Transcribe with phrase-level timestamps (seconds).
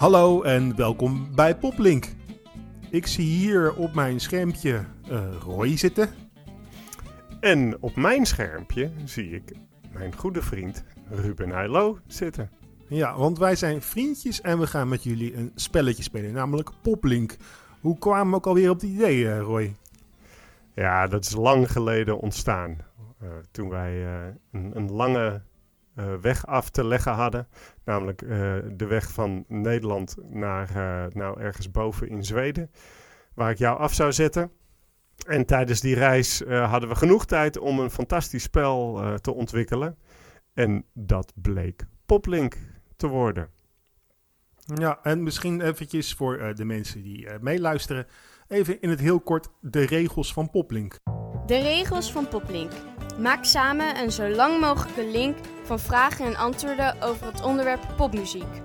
[0.00, 2.08] Hallo en welkom bij Poplink.
[2.90, 6.08] Ik zie hier op mijn schermpje uh, Roy zitten.
[7.40, 9.52] En op mijn schermpje zie ik
[9.92, 12.50] mijn goede vriend Ruben Heilo zitten.
[12.88, 17.36] Ja, want wij zijn vriendjes en we gaan met jullie een spelletje spelen, namelijk Poplink.
[17.80, 19.74] Hoe kwamen we ook alweer op het idee, uh, Roy?
[20.74, 22.78] Ja, dat is lang geleden ontstaan.
[23.22, 24.04] Uh, toen wij
[24.52, 25.42] een, een, lange
[26.20, 27.48] weg af te leggen hadden.
[27.84, 28.30] Namelijk uh,
[28.72, 32.70] de weg van Nederland naar uh, nou, ergens boven in Zweden.
[33.34, 34.50] Waar ik jou af zou zetten.
[35.26, 39.98] En tijdens die reis hadden we genoeg tijd om een fantastisch spel te ontwikkelen.
[40.54, 42.56] En dat bleek Poplink
[42.96, 43.48] te worden.
[44.74, 48.06] Ja, en misschien eventjes voor de mensen die meeluisteren.
[48.48, 50.98] Even in het heel kort de regels van Poplink.
[51.46, 52.72] De regels van Poplink.
[53.20, 58.62] Maak samen een zo lang mogelijke link van vragen en antwoorden over het onderwerp popmuziek.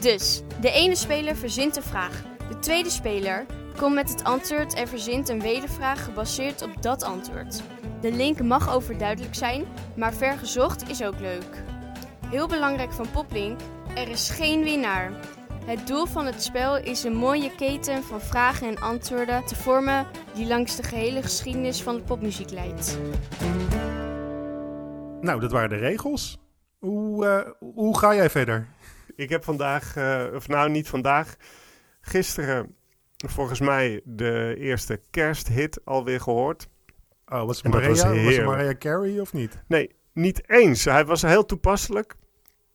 [0.00, 2.22] Dus, de ene speler verzint een vraag.
[2.48, 7.62] De tweede speler komt met het antwoord en verzint een wedervraag gebaseerd op dat antwoord.
[8.00, 9.64] De link mag overduidelijk zijn,
[9.96, 11.62] maar vergezocht is ook leuk.
[12.26, 13.60] Heel belangrijk van Poplink,
[13.94, 15.12] er is geen winnaar.
[15.64, 20.06] Het doel van het spel is een mooie keten van vragen en antwoorden te vormen
[20.34, 22.98] die langs de gehele geschiedenis van de popmuziek leidt.
[25.20, 26.38] Nou, dat waren de regels.
[26.78, 28.66] Hoe, uh, hoe ga jij verder?
[29.16, 31.36] Ik heb vandaag, uh, of nou niet vandaag,
[32.00, 32.76] gisteren
[33.16, 36.68] volgens mij de eerste kersthit alweer gehoord.
[37.26, 39.62] Oh, was het, Maria, was, was het Mariah Carey of niet?
[39.66, 40.84] Nee, niet eens.
[40.84, 42.14] Hij was heel toepasselijk.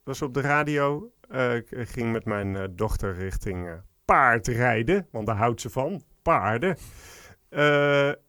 [0.04, 1.12] Was op de radio.
[1.32, 3.70] Uh, ik ging met mijn dochter richting
[4.06, 6.78] paardrijden, want daar houdt ze van, paarden.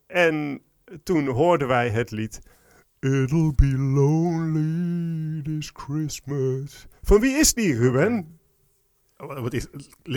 [0.06, 0.62] en
[1.02, 2.40] toen hoorden wij het lied
[3.00, 6.86] It'll be lonely this Christmas.
[7.02, 8.38] Van wie is die, Ruben?
[9.16, 9.66] Oh, wat is,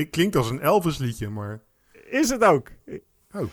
[0.10, 1.62] klinkt als een Elvis liedje, maar...
[2.10, 2.70] Is het ook.
[3.32, 3.50] Oh.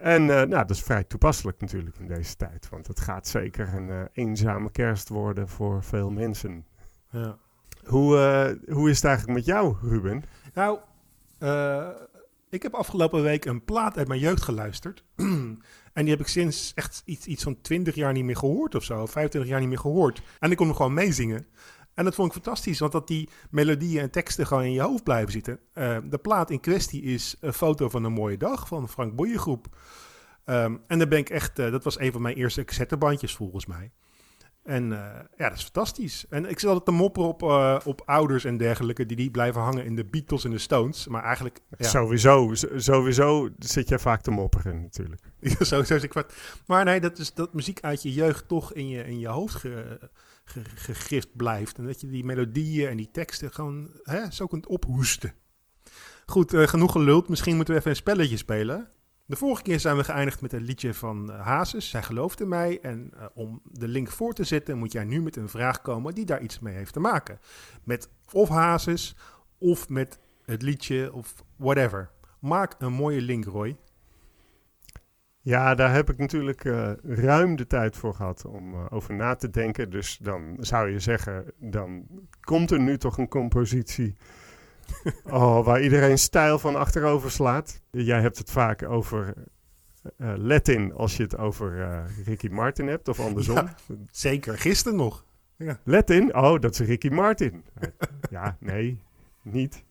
[0.00, 2.68] En uh, nou, dat is vrij toepasselijk natuurlijk in deze tijd.
[2.68, 6.66] Want het gaat zeker een uh, eenzame kerst worden voor veel mensen.
[7.10, 7.38] Ja.
[7.84, 10.22] Hoe, uh, hoe is het eigenlijk met jou, Ruben?
[10.54, 10.78] Nou,
[12.50, 15.04] ik heb afgelopen week een plaat uit mijn jeugd geluisterd.
[15.16, 15.58] en
[15.94, 19.06] die heb ik sinds echt iets, iets van 20 jaar niet meer gehoord of zo.
[19.06, 20.22] 25 jaar niet meer gehoord.
[20.38, 21.46] En ik kon nog gewoon meezingen.
[21.94, 25.04] En dat vond ik fantastisch, want dat die melodieën en teksten gewoon in je hoofd
[25.04, 25.60] blijven zitten.
[25.74, 29.66] Uh, de plaat in kwestie is een foto van een mooie dag van Frank Boeiengroep.
[30.44, 33.66] Um, en daar ben ik echt, uh, dat was een van mijn eerste cassettebandjes volgens
[33.66, 33.90] mij.
[34.68, 34.98] En uh,
[35.36, 36.26] ja, dat is fantastisch.
[36.28, 39.60] En ik zit altijd te mopperen op, uh, op ouders en dergelijke die die blijven
[39.60, 41.06] hangen in de Beatles en de Stones.
[41.06, 41.60] Maar eigenlijk...
[41.78, 41.88] Ja.
[41.98, 45.22] Sowieso, sowieso zit je vaak te mopperen natuurlijk.
[45.40, 46.34] sowieso zit ik wat.
[46.66, 49.54] Maar nee, dat is dat muziek uit je jeugd toch in je, in je hoofd
[49.54, 49.98] ge,
[50.44, 51.78] ge, gegrift blijft.
[51.78, 55.32] En dat je die melodieën en die teksten gewoon hè, zo kunt ophoesten.
[56.26, 57.28] Goed, uh, genoeg geluld.
[57.28, 58.88] Misschien moeten we even een spelletje spelen.
[59.28, 61.90] De vorige keer zijn we geëindigd met een liedje van uh, Hazes.
[61.90, 62.80] Zij geloofde mij.
[62.80, 66.14] En uh, om de link voor te zetten, moet jij nu met een vraag komen
[66.14, 67.38] die daar iets mee heeft te maken.
[67.84, 69.16] Met of Hazes,
[69.58, 72.10] of met het liedje, of whatever.
[72.38, 73.76] Maak een mooie link, Roy.
[75.40, 79.50] Ja, daar heb ik natuurlijk uh, ruim de tijd voor gehad om over na te
[79.50, 79.90] denken.
[79.90, 82.06] Dus dan zou je zeggen, dan
[82.40, 84.16] komt er nu toch een compositie
[85.24, 87.80] oh, waar iedereen stijl van achterover slaat.
[87.90, 89.34] Jij hebt het vaak over
[90.16, 93.56] uh, Latin als je het over uh, Ricky Martin hebt, of andersom.
[93.56, 93.74] Ja,
[94.10, 95.24] zeker, gisteren nog.
[95.56, 95.78] Ja.
[95.84, 96.34] Latin?
[96.34, 97.64] Oh, dat is Ricky Martin.
[98.30, 99.02] ja, nee,
[99.42, 99.84] niet.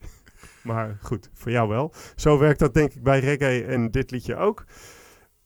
[0.63, 1.93] Maar goed, voor jou wel.
[2.15, 4.65] Zo werkt dat denk ik bij reggae en dit liedje ook.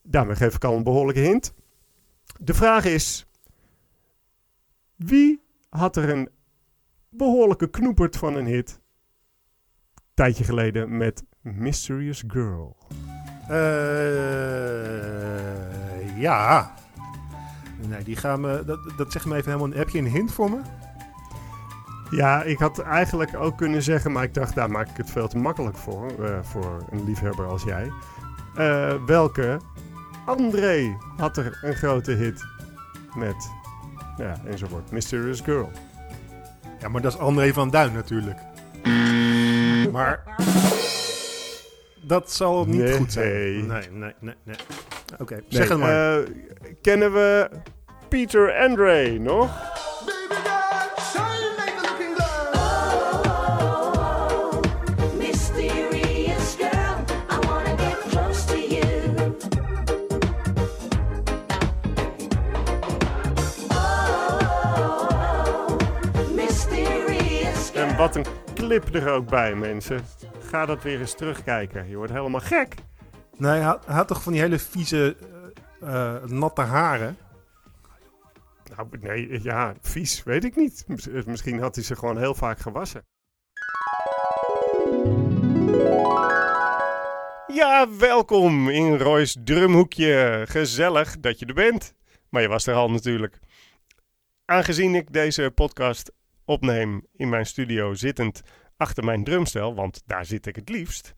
[0.03, 1.53] Daarmee geef ik al een behoorlijke hint.
[2.37, 3.27] De vraag is:
[4.95, 6.29] wie had er een
[7.09, 8.80] behoorlijke knoepert van een hit
[10.21, 12.77] tijdje geleden met Mysterious Girl.
[13.49, 13.57] Uh,
[16.19, 16.73] ja.
[17.87, 18.63] Nee, die gaan me.
[18.65, 19.77] Dat, dat zeg me even helemaal.
[19.77, 20.59] Heb je een hint voor me?
[22.09, 25.27] Ja, ik had eigenlijk ook kunnen zeggen, maar ik dacht, daar maak ik het veel
[25.27, 26.11] te makkelijk voor.
[26.19, 27.91] Uh, voor een liefhebber als jij.
[28.57, 29.59] Uh, welke
[30.25, 32.45] André had er een grote hit
[33.15, 33.51] met.
[34.17, 34.91] Ja, enzovoort.
[34.91, 35.71] Mysterious Girl.
[36.79, 38.50] Ja, maar dat is André van Duin natuurlijk.
[39.97, 40.23] Maar
[42.01, 42.97] dat zal niet nee.
[42.97, 43.65] goed zijn.
[43.67, 44.35] Nee, nee, nee.
[44.43, 44.55] nee.
[45.13, 46.19] Oké, okay, zeg het maar.
[46.19, 46.27] Uh,
[46.81, 47.49] kennen we
[48.09, 49.49] Peter Andre nog?
[68.01, 70.01] Wat een clip er ook bij, mensen.
[70.39, 71.89] Ga dat weer eens terugkijken.
[71.89, 72.75] Je wordt helemaal gek.
[73.37, 75.15] Nee, hij had, hij had toch van die hele vieze,
[75.81, 77.17] eh, eh, natte haren?
[78.75, 80.85] Nou, nee, ja, vies, weet ik niet.
[80.87, 83.05] Eh, Misschien had hij ze gewoon heel vaak gewassen.
[87.47, 90.43] Ja, welkom in Roy's drumhoekje.
[90.47, 91.93] Gezellig dat je er bent.
[92.29, 93.39] Maar je was er al natuurlijk.
[94.45, 96.11] Aangezien ik deze podcast
[96.51, 98.41] opneem in mijn studio zittend
[98.77, 101.13] achter mijn drumstel, want daar zit ik het liefst,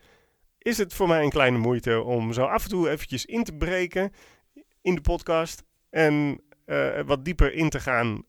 [0.58, 3.54] is het voor mij een kleine moeite om zo af en toe eventjes in te
[3.54, 4.12] breken
[4.82, 8.26] in de podcast en eh, wat dieper in te gaan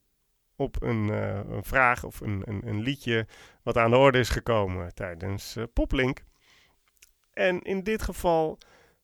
[0.57, 3.27] op een, eh, een vraag of een, een, een liedje
[3.63, 6.25] wat aan de orde is gekomen tijdens eh, Poplink.
[7.33, 8.59] En in dit geval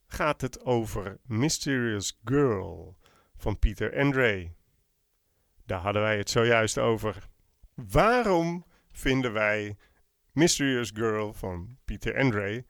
[0.06, 2.97] gaat het over Mysterious Girl
[3.37, 4.50] van Peter Andre.
[5.67, 7.30] Daar hadden wij het zojuist over.
[7.88, 9.77] Waarom vinden wij
[10.32, 12.65] Mysterious Girl van Peter Andre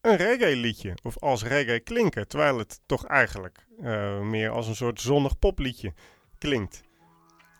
[0.00, 0.94] een reggae liedje?
[1.02, 5.92] Of als reggae klinken, terwijl het toch eigenlijk eh, meer als een soort zonnig popliedje
[6.38, 6.82] klinkt.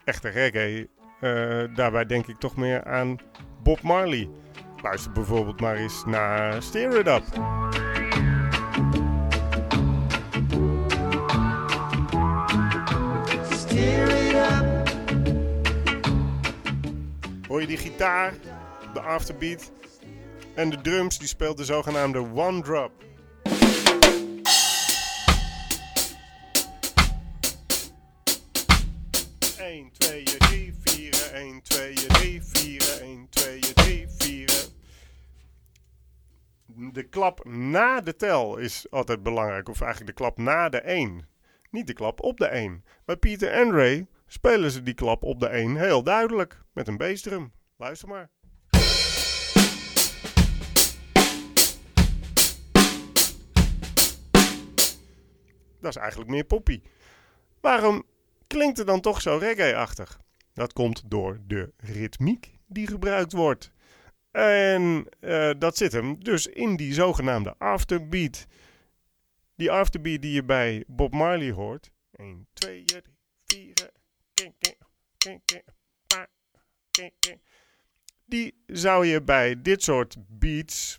[0.05, 0.88] Echte reggae,
[1.20, 3.17] eh, daarbij denk ik toch meer aan
[3.62, 4.29] Bob Marley.
[4.82, 7.25] Luister bijvoorbeeld maar eens naar Steer It Up.
[17.66, 18.34] Die gitaar,
[18.94, 19.72] de afterbeat
[20.55, 22.93] en de drums, die speelt de zogenaamde one drop.
[29.58, 31.32] Eén, twee, drie, vieren.
[31.32, 33.00] 1, 2, 3, vieren.
[33.00, 34.72] 1, 2, 3, vieren.
[36.66, 39.69] De klap na de tel is altijd belangrijk.
[39.69, 41.26] Of eigenlijk de klap na de 1.
[41.70, 42.84] Niet de klap op de 1.
[43.04, 46.62] Bij Pieter Andre spelen ze die klap op de 1 heel duidelijk.
[46.72, 47.52] Met een bassdrum.
[47.76, 48.30] Luister maar.
[55.80, 56.80] Dat is eigenlijk meer poppy.
[57.60, 58.04] Waarom
[58.46, 60.20] klinkt het dan toch zo reggae-achtig?
[60.52, 63.72] Dat komt door de ritmiek die gebruikt wordt.
[64.30, 68.46] En eh, dat zit hem dus in die zogenaamde afterbeat.
[69.54, 71.90] Die afterbeat die je bij Bob Marley hoort.
[72.12, 73.02] 1, 2, 3,
[73.44, 73.90] 4.
[78.25, 80.99] Die zou je bij dit soort beats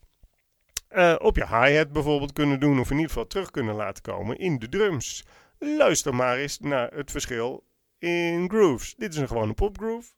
[0.87, 2.79] eh, op je hi-hat bijvoorbeeld kunnen doen.
[2.79, 5.25] Of in ieder geval terug kunnen laten komen in de drums.
[5.59, 8.95] Luister maar eens naar het verschil in grooves.
[8.95, 10.11] Dit is een gewone popgroove.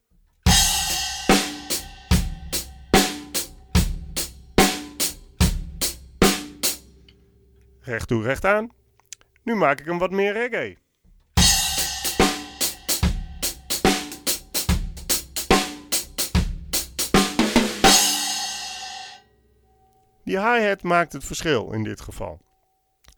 [7.81, 8.69] Recht toe, recht aan.
[9.43, 10.80] Nu maak ik hem wat meer reggae.
[20.31, 22.41] Die hi-hat maakt het verschil in dit geval.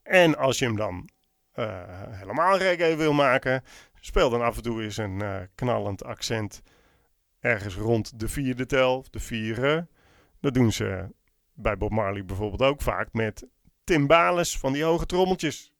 [0.03, 1.09] En als je hem dan
[1.51, 3.63] eh, helemaal reggae wil maken,
[3.99, 6.61] speel dan af en toe eens een eh, knallend accent
[7.39, 9.89] ergens rond de vierde tel, de vieren.
[10.39, 11.15] Dat doen ze
[11.53, 13.47] bij Bob Marley bijvoorbeeld ook vaak met
[13.83, 15.72] timbales van die hoge trommeltjes.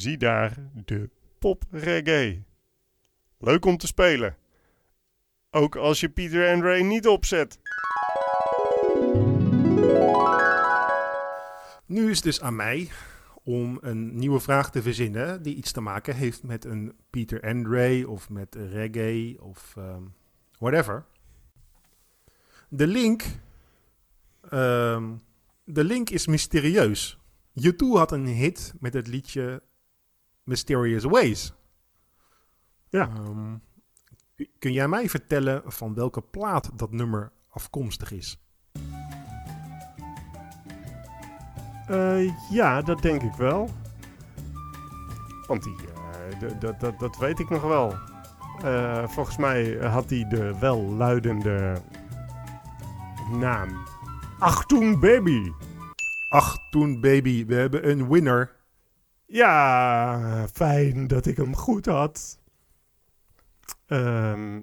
[0.00, 2.42] Zie daar de pop reggae.
[3.38, 4.36] Leuk om te spelen.
[5.50, 7.58] Ook als je Pieter Andre niet opzet.
[11.86, 12.88] Nu is het dus aan mij
[13.42, 18.08] om een nieuwe vraag te verzinnen die iets te maken heeft met een Peter Andre
[18.08, 20.02] of met reggae of ehm,
[20.58, 21.04] whatever.
[22.68, 23.24] De link,
[24.50, 25.16] ehm,
[25.64, 27.18] de link is mysterieus.
[27.54, 29.62] U2 had een hit met het liedje
[30.44, 31.52] Mysterious Ways.
[32.88, 33.08] Ja.
[33.08, 33.56] Ehm,
[34.58, 38.38] kun jij mij vertellen van welke plaat dat nummer afkomstig is?
[41.86, 43.70] Eh, ja, dat denk ik wel.
[45.46, 47.94] Want die, eh, d- d- d- dat weet ik nog wel.
[48.62, 51.82] Eh, volgens mij had hij de welluidende
[53.30, 53.68] naam.
[54.38, 55.50] Achtung Baby.
[56.28, 58.56] Ach, toen baby, we hebben een winner.
[59.32, 62.38] Ja, fijn dat ik hem goed had.
[63.86, 64.60] Ehm,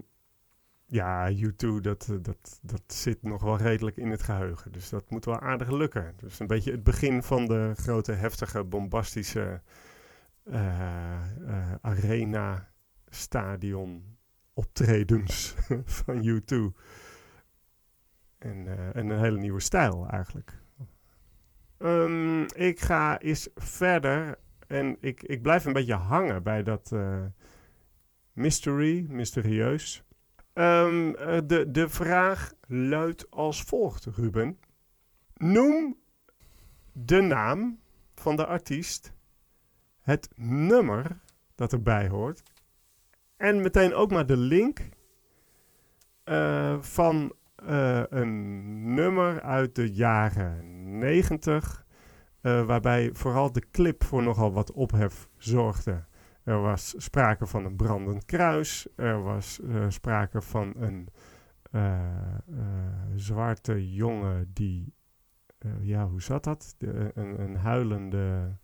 [0.85, 4.71] ja, U2, dat, eh, dat, dat zit nog wel redelijk in het geheugen.
[4.71, 6.13] Dus dat moet wel aardig lukken.
[6.17, 9.61] Dus een beetje het begin van de grote, heftige, bombastische
[10.43, 11.13] eh,
[11.47, 12.71] eh, arena,
[13.05, 14.17] stadion,
[14.53, 15.55] optredens
[16.03, 16.55] van U2.
[18.37, 20.61] En, en een hele nieuwe stijl eigenlijk.
[21.77, 27.25] Ehm, ik ga eens verder en ik, ik blijf een beetje hangen bij dat eh,
[28.31, 30.03] mystery, mysterieus.
[30.53, 34.59] Ehm, eh, de, de vraag luidt als volgt, Ruben.
[35.33, 35.97] Noem
[36.91, 37.79] de naam
[38.15, 39.13] van de artiest,
[40.01, 41.19] het nummer
[41.55, 42.43] dat erbij hoort
[43.37, 44.89] en meteen ook maar de link
[46.23, 47.35] eh, van
[48.09, 51.86] een nummer uit de jaren 90,
[52.47, 56.03] eh, waarbij vooral de clip voor nogal wat ophef zorgde.
[56.43, 61.07] Er was sprake van een brandend kruis, er was eh, sprake van een
[61.71, 61.99] eh,
[63.15, 64.93] zwarte jongen die,
[65.81, 66.75] ja, hoe zat dat?
[66.77, 68.55] De, een, een huilende,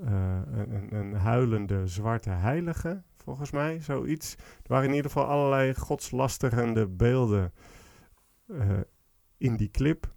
[0.00, 4.34] een, een- huilende zwarte heilige, volgens mij, zoiets.
[4.38, 7.52] Er waren in ieder geval allerlei godslasterende beelden
[9.38, 10.14] in die clip.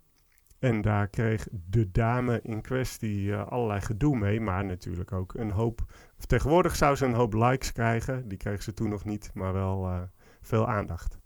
[0.63, 5.51] En daar kreeg de dame in kwestie eh, allerlei gedoe mee, maar natuurlijk ook een
[5.51, 5.81] hoop.
[6.17, 8.27] Of tegenwoordig zou ze een hoop likes krijgen.
[8.27, 10.01] Die kreeg ze toen nog niet, maar wel eh,
[10.41, 11.19] veel aandacht.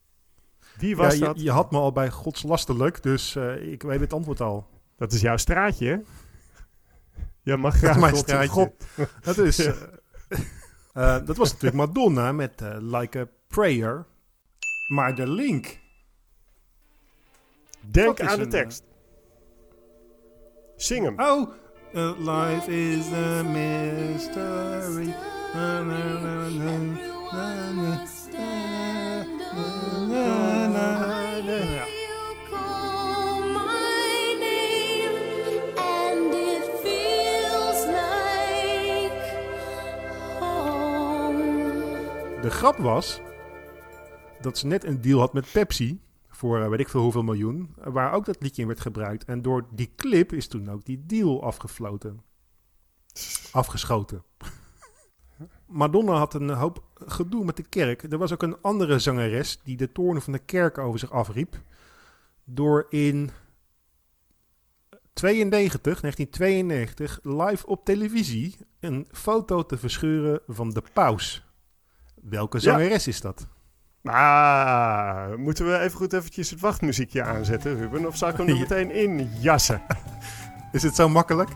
[0.77, 1.41] Wie was ja, je, dat?
[1.41, 4.67] je had me al bij godslasterlijk, dus eh, ik weet het antwoord al.
[4.95, 5.97] Dat is jouw straatje, hè?
[7.41, 8.49] Je mag Dat graag is mijn God- straatje.
[8.49, 8.87] God-
[9.35, 9.57] Dat is...
[10.93, 11.19] Ja.
[11.29, 14.05] dat was natuurlijk Madonna met Like a Prayer.
[14.87, 15.79] Maar de link...
[17.81, 18.86] Denk Dat is aan de tekst.
[20.77, 21.15] Zing hem.
[21.17, 21.53] Oh,
[21.95, 25.13] uh, life is a mystery.
[25.53, 26.85] Na, na, na,
[42.41, 43.21] De grap was
[44.41, 45.99] dat ze net een deal had met Pepsi
[46.37, 49.25] voor eh, weet ik veel hoeveel miljoen, waar ook dat liedje in werd gebruikt.
[49.25, 52.21] En door die clip is toen ook die deal afgefloten.
[53.51, 54.23] Afgeschoten.
[55.65, 58.03] Madonna had een hoop gedoe met de kerk.
[58.03, 61.61] Er was ook een andere zangeres die de toornen van de kerk over zich afriep.
[62.43, 63.29] Door in
[65.13, 71.45] 92, 1992 live op televisie een foto te verscheuren van de paus.
[72.21, 72.63] Welke Ja.
[72.63, 73.47] zangeres is dat?
[74.01, 78.07] Maar moeten we even goed eventjes het wachtmuziekje aanzetten, Ruben?
[78.07, 79.81] Of zal ik hem er meteen in jassen?
[80.71, 81.49] Is het zo makkelijk?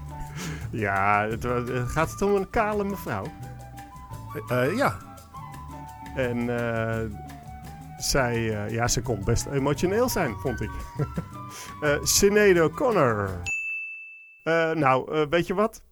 [0.72, 1.46] Ja, het,
[1.92, 3.26] gaat het om een kale mevrouw.
[4.48, 4.98] Eh, eh, ja,
[6.16, 7.18] En eh,
[7.98, 10.72] zij, ja, ze kon best emotioneel zijn, vond ik.
[11.82, 13.30] Eh Sinead O'Connor.
[14.74, 15.84] Nou, weet je wat?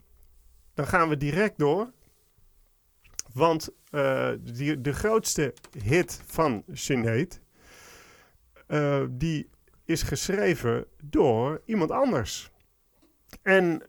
[0.74, 1.92] Dan gaan we direct door.
[3.34, 7.40] Want eh, die, de grootste hit van Sinead...
[8.68, 9.50] eh, die
[9.86, 12.52] is geschreven door iemand anders.
[13.42, 13.84] En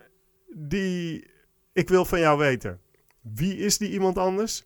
[0.57, 1.29] die...
[1.73, 2.81] Ik wil van jou weten.
[3.21, 4.65] Wie is die iemand anders?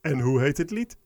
[0.00, 0.96] En hoe heet het lied?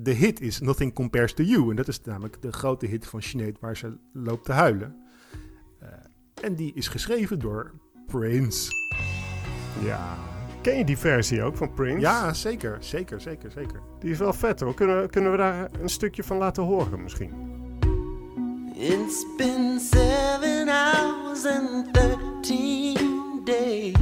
[0.00, 1.70] de hit is Nothing Compares to You.
[1.70, 4.96] En dat is namelijk de grote hit van Sinead waar ze loopt te huilen.
[5.80, 5.88] Eh,
[6.42, 7.74] en die is geschreven door
[8.06, 8.70] Prince.
[9.82, 10.37] Ja.
[10.62, 12.00] Ken je die versie ook van Prince?
[12.00, 13.80] Ja, zeker, zeker, zeker, zeker.
[14.00, 14.74] Die is wel vet hoor.
[14.74, 17.30] Kunnen, we- kunnen we daar een stukje van laten horen misschien?
[18.74, 23.92] It's been seven hours and thirteen days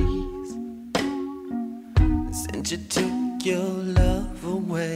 [2.30, 4.94] since you took your love away.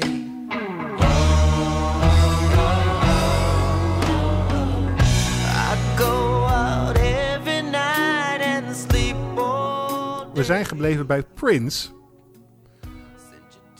[10.40, 11.88] We zijn gebleven bij Prince.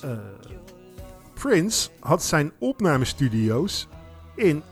[0.00, 0.18] Eh,
[1.34, 3.88] Prince had zijn opnamestudio's
[4.34, 4.62] in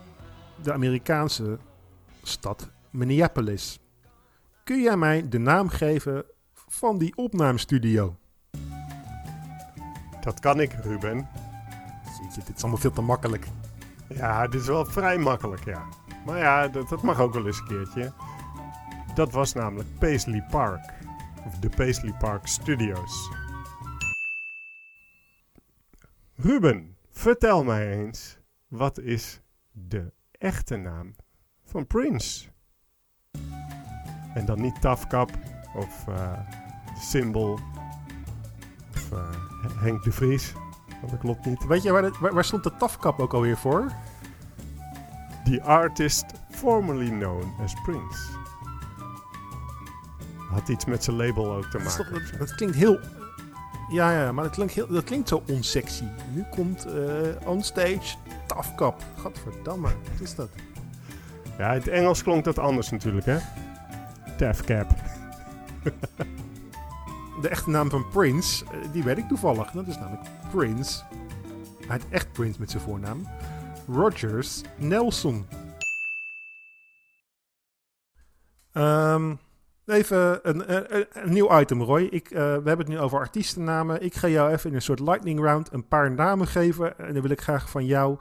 [0.63, 1.57] de Amerikaanse
[2.23, 3.79] stad Minneapolis.
[4.63, 6.25] Kun jij mij de naam geven
[6.67, 8.17] van die opnamestudio?
[10.21, 11.27] Dat kan ik, Ruben.
[12.21, 13.47] Ziet je, dit is allemaal veel te makkelijk.
[14.07, 15.83] Ja, dit is wel vrij makkelijk, ja.
[16.25, 18.11] Maar ja, dat, dat mag ook wel eens een keertje.
[19.15, 20.97] Dat was namelijk Paisley Park.
[21.45, 23.29] Of de Paisley Park Studios.
[26.35, 28.37] Ruben, vertel mij eens.
[28.67, 29.41] Wat is
[29.71, 31.15] de echte naam
[31.65, 32.49] van Prince?
[34.33, 35.31] En dan niet Tafkap
[35.75, 36.39] of eh
[36.99, 37.59] Symbol
[38.93, 40.53] of eh, Henk de Vries.
[41.09, 41.65] Dat klopt niet.
[41.65, 43.91] Weet je waar, waar stond de tafkap ook alweer voor?
[45.43, 48.38] The artist formerly known as Prince.
[50.49, 52.13] Had iets met zijn label ook te Dat, maken.
[52.13, 52.99] toch- dat, dat klinkt heel
[53.91, 56.03] Ja, ja, maar dat klinkt, heel, dat klinkt zo onsexy.
[56.33, 58.15] Nu komt eh onstage
[58.47, 59.03] Tafkap.
[59.17, 60.49] Gadverdamme, wat is dat?
[61.57, 63.37] Ja, in het Engels klonk dat anders natuurlijk, hè?
[64.37, 64.89] Tafcap.
[67.41, 69.71] De echte naam van Prince, eh, die weet ik toevallig.
[69.71, 71.03] Dat is namelijk Prince.
[71.87, 73.27] Hij heet echt Prince met zijn voornaam.
[73.87, 75.45] Rogers Nelson.
[78.71, 79.35] Ehm,
[79.89, 82.01] even een, een, een- een nieuw item, Roy.
[82.03, 84.01] Ik, eh, we hebben het nu over artiestennamen.
[84.03, 86.97] Ik ga jou even in een soort lightning round een paar namen geven.
[86.99, 88.17] En dan wil ik graag van jou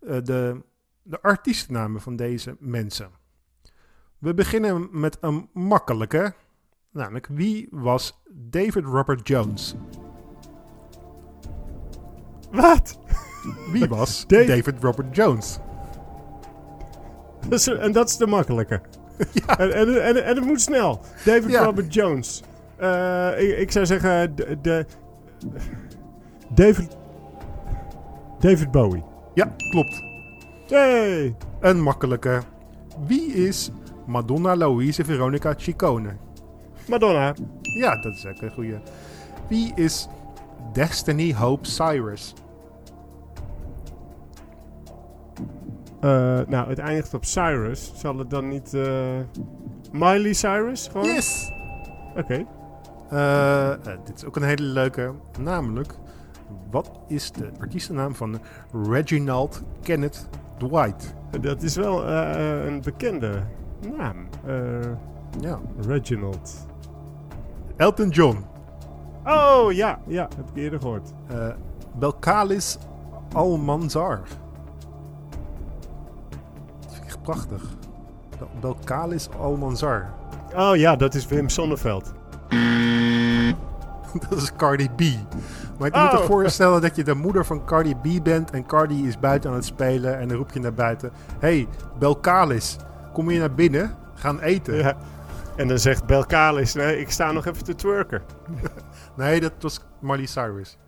[0.00, 0.62] eh, de,
[1.02, 3.10] de artiestennamen van deze mensen.
[4.18, 6.34] We beginnen met een makkelijke.
[6.90, 9.74] Namelijk, wie was David Robert Jones?
[12.50, 12.98] Wat?
[13.72, 15.58] Wie was David Robert Jones?
[17.78, 18.80] En dat is de makkelijke.
[19.58, 21.00] En, en, en, en het moet snel.
[21.24, 21.64] David Ja.
[21.64, 22.42] Robert Jones.
[22.76, 24.34] Eh, ik, ik zou zeggen...
[24.36, 24.86] De, de-
[26.48, 26.96] David...
[28.40, 29.02] David Bowie.
[29.34, 30.02] Ja, klopt.
[30.68, 31.34] Hey!
[31.60, 32.40] Een makkelijke.
[33.06, 33.70] Wie is
[34.06, 36.10] Madonna Louise Veronica Ciccone?
[36.88, 37.34] Madonna.
[37.62, 38.80] Ja, dat is ook een goede.
[39.48, 40.08] Wie is
[40.72, 42.34] Destiny Hope Cyrus?
[46.48, 47.92] Nou, het eindigt op Cyrus.
[47.94, 48.74] Zal het dan niet...
[48.74, 48.84] eh,
[49.92, 50.88] Miley Cyrus?
[50.92, 51.06] Gewoon?
[51.06, 51.52] Yes!
[52.16, 52.44] Oké.
[53.10, 55.12] Eh, eh, dit is ook een hele leuke.
[55.40, 55.94] Namelijk,
[56.70, 58.38] wat is de artiestennaam van
[58.88, 61.14] Reginald Kenneth Dwight?
[61.40, 63.42] Dat is wel eh, een bekende
[63.96, 64.16] naam.
[64.46, 64.54] Eh,
[65.40, 65.58] Ja.
[65.86, 66.66] Reginald.
[67.76, 68.44] Elton John.
[69.24, 69.98] Oh, ja.
[70.06, 71.12] Ja, heb ik eerder gehoord.
[71.28, 71.48] Eh,
[71.98, 72.78] Belcalis
[73.32, 74.20] Almanzar.
[77.26, 77.62] Prachtig.
[78.38, 80.12] Bel- Belcalis Almanzar.
[80.54, 82.12] Oh ja, dat is Wim Sonneveld.
[84.28, 85.00] Dat is Cardi B.
[85.78, 86.18] Maar ik moet Oh.
[86.18, 89.56] je voorstellen dat je de moeder van Cardi B bent en Cardi is buiten aan
[89.56, 91.10] het spelen en dan roep je naar buiten.
[91.38, 92.76] hey, Belcalis,
[93.12, 93.94] kom je naar binnen?
[94.14, 94.74] Gaan eten.
[94.74, 94.96] Ja.
[95.56, 98.22] En dan zegt Belcalis, nee, ik sta nog even te twerken.
[99.16, 100.78] Nee, dat was Miley Cyrus.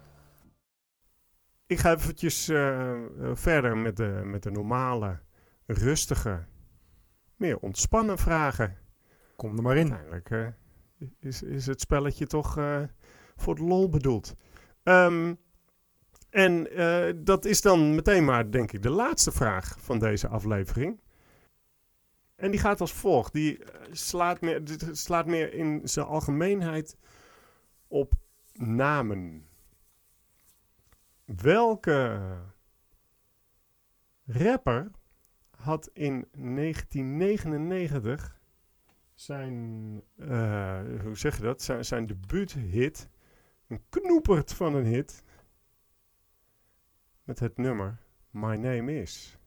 [1.67, 2.97] Ik ga eventjes eh, eh,
[3.33, 5.19] verder met de, met de normale,
[5.69, 6.45] rustige,
[7.37, 8.77] meer ontspannen vragen.
[9.37, 9.93] Kom er maar in.
[9.93, 12.83] Uiteindelijk eh, is, is het spelletje toch eh,
[13.37, 14.35] voor de lol bedoeld.
[14.83, 15.35] Ehm,
[16.31, 21.01] en eh, dat is dan meteen maar, denk ik, de laatste vraag van deze aflevering.
[22.37, 23.33] En die gaat als volgt.
[23.33, 26.97] Die slaat, meer, slaat meer in zijn algemeenheid
[27.87, 28.13] op
[28.53, 29.47] namen.
[31.25, 32.21] Welke
[34.27, 34.91] rapper
[35.59, 38.41] had in 1999
[39.15, 43.09] zijn, eh, hoe zeg je dat, zijn, zijn debuuthit,
[43.69, 45.25] een knoepert van een hit,
[47.25, 47.99] met het nummer
[48.31, 49.39] My Name Is.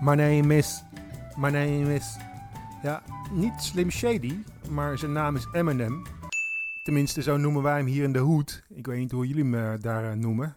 [0.00, 0.82] My name is.
[1.36, 2.16] My name is.
[2.82, 4.36] Ja, niet Slim Shady,
[4.70, 6.02] maar zijn naam is Eminem.
[6.84, 8.64] Tenminste, zo noemen wij hem hier in de hoed.
[8.68, 10.56] Ik weet niet hoe jullie hem eh, daar eh, noemen.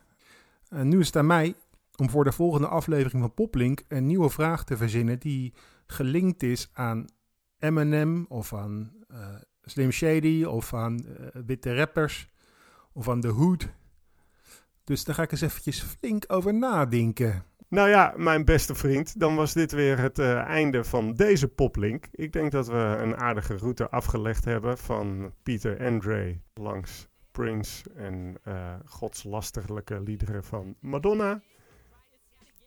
[0.69, 1.55] En nu is het aan mij
[1.97, 5.53] om voor de volgende aflevering van Poplink een nieuwe vraag te verzinnen die
[5.87, 7.05] gelinkt is aan
[7.59, 12.29] Eminem of aan eh, Slim Shady of aan eh, witte rappers
[12.93, 13.69] of aan The Hood.
[14.83, 17.43] Dus daar ga ik eens eventjes flink over nadenken.
[17.69, 22.07] Nou ja, mijn beste vriend, dan was dit weer het eh, einde van deze poplink.
[22.11, 28.37] Ik denk dat we een aardige route afgelegd hebben van Pieter Andre langs Prince en
[28.85, 31.41] godslasterlijke liederen van Madonna.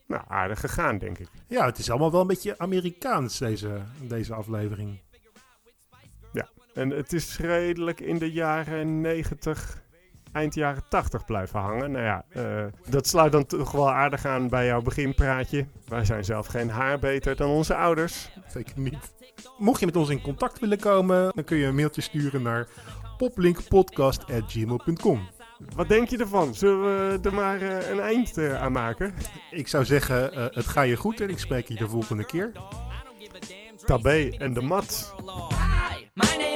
[0.09, 1.29] Nou, aardig gegaan, denk ik.
[1.49, 5.01] Ja, het is allemaal wel een beetje Amerikaans, deze, deze aflevering.
[6.79, 9.83] En het is redelijk in de jaren 90,
[10.33, 11.91] eind jaren 80 blijven hangen.
[11.91, 15.67] Nou ja, eh, dat sluit dan toch wel aardig aan bij jouw beginpraatje.
[15.89, 18.31] Wij zijn zelf geen haar beter dan onze ouders.
[18.49, 19.15] Zeker niet.
[19.59, 22.69] Mocht je met ons in contact willen komen, dan kun je een mailtje sturen naar
[23.17, 25.29] poplinkpodcast.gmail.com.
[25.59, 26.55] Wat denk je ervan?
[26.55, 29.15] Zullen we er maar eh, een eind eh, aan maken?
[29.51, 32.53] Ik zou zeggen, eh, het ga je goed en ik spreek je de volgende keer.
[33.85, 35.15] Tabé en de mat.
[35.19, 36.48] Hi, my name